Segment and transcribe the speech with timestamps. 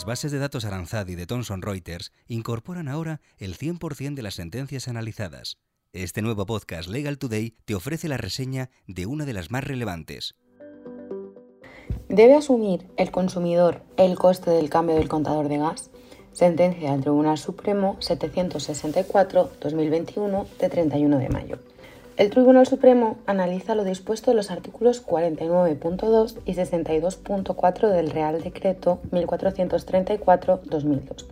[0.00, 4.32] Las bases de datos Aranzad y de Thomson Reuters incorporan ahora el 100% de las
[4.32, 5.58] sentencias analizadas.
[5.92, 10.36] Este nuevo podcast Legal Today te ofrece la reseña de una de las más relevantes.
[12.08, 15.90] ¿Debe asumir el consumidor el coste del cambio del contador de gas?
[16.32, 21.58] Sentencia del Tribunal Supremo 764-2021 de 31 de mayo.
[22.20, 29.00] El Tribunal Supremo analiza lo dispuesto en los artículos 49.2 y 62.4 del Real Decreto
[29.10, 31.24] 1434-2002,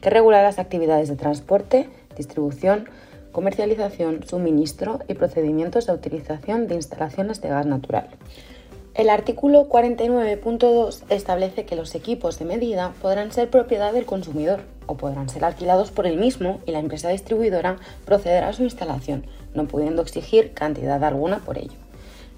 [0.00, 2.88] que regula las actividades de transporte, distribución,
[3.30, 8.08] comercialización, suministro y procedimientos de utilización de instalaciones de gas natural.
[8.94, 14.98] El artículo 49.2 establece que los equipos de medida podrán ser propiedad del consumidor o
[14.98, 19.24] podrán ser alquilados por él mismo y la empresa distribuidora procederá a su instalación,
[19.54, 21.72] no pudiendo exigir cantidad alguna por ello.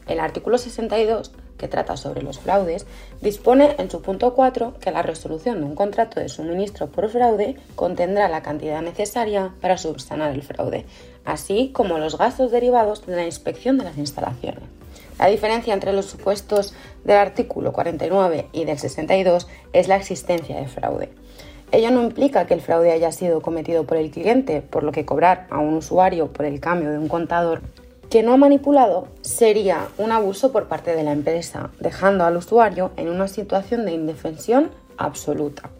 [0.06, 2.86] El artículo 62, que trata sobre los fraudes,
[3.20, 7.56] dispone en su punto 4 que la resolución de un contrato de suministro por fraude
[7.74, 10.86] contendrá la cantidad necesaria para subsanar el fraude,
[11.24, 14.83] así como los gastos derivados de la inspección de las instalaciones.
[15.18, 20.66] La diferencia entre los supuestos del artículo 49 y del 62 es la existencia de
[20.66, 21.10] fraude.
[21.72, 25.04] Ello no implica que el fraude haya sido cometido por el cliente, por lo que
[25.04, 27.62] cobrar a un usuario por el cambio de un contador
[28.10, 32.92] que no ha manipulado sería un abuso por parte de la empresa, dejando al usuario
[32.96, 35.70] en una situación de indefensión absoluta.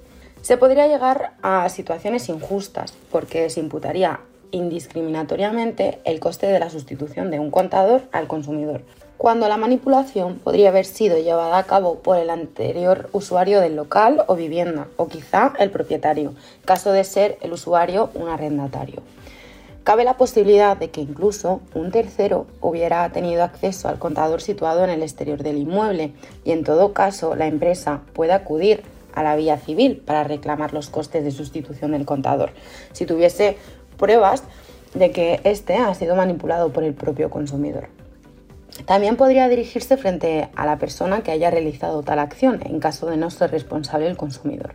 [0.42, 4.18] Se podría llegar a situaciones injustas porque se imputaría
[4.50, 8.82] indiscriminatoriamente el coste de la sustitución de un contador al consumidor,
[9.16, 14.24] cuando la manipulación podría haber sido llevada a cabo por el anterior usuario del local
[14.26, 16.34] o vivienda, o quizá el propietario,
[16.64, 19.02] caso de ser el usuario un arrendatario.
[19.84, 24.90] Cabe la posibilidad de que incluso un tercero hubiera tenido acceso al contador situado en
[24.90, 26.12] el exterior del inmueble
[26.44, 30.88] y en todo caso la empresa puede acudir a la vía civil para reclamar los
[30.88, 32.50] costes de sustitución del contador
[32.92, 33.58] si tuviese
[33.98, 34.42] pruebas
[34.94, 37.88] de que éste ha sido manipulado por el propio consumidor.
[38.86, 43.16] También podría dirigirse frente a la persona que haya realizado tal acción en caso de
[43.16, 44.74] no ser responsable el consumidor.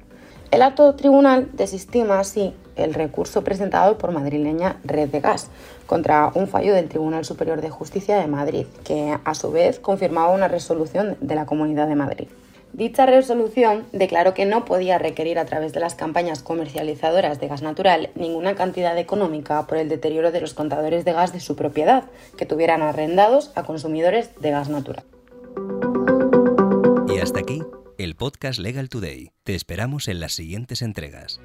[0.51, 5.49] El alto tribunal desestima así el recurso presentado por madrileña Red de Gas
[5.85, 10.31] contra un fallo del Tribunal Superior de Justicia de Madrid, que a su vez confirmaba
[10.31, 12.27] una resolución de la Comunidad de Madrid.
[12.73, 17.61] Dicha resolución declaró que no podía requerir a través de las campañas comercializadoras de gas
[17.61, 22.05] natural ninguna cantidad económica por el deterioro de los contadores de gas de su propiedad,
[22.37, 25.03] que tuvieran arrendados a consumidores de gas natural.
[27.07, 27.63] Y hasta aquí
[27.99, 29.31] el podcast Legal Today.
[29.43, 31.41] Te esperamos en las siguientes entregas.